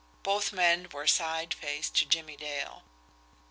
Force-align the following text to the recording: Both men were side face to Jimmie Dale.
Both 0.23 0.51
men 0.51 0.89
were 0.91 1.05
side 1.05 1.53
face 1.53 1.87
to 1.91 2.07
Jimmie 2.07 2.35
Dale. 2.35 2.81